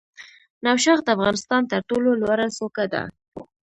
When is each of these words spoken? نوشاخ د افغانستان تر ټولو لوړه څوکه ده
نوشاخ 0.65 0.99
د 1.03 1.07
افغانستان 1.15 1.61
تر 1.71 1.79
ټولو 1.89 2.09
لوړه 2.21 2.47
څوکه 2.57 2.85
ده 2.93 3.03